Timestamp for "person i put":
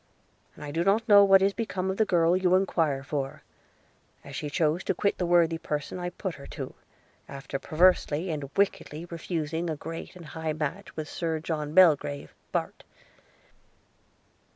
5.59-6.33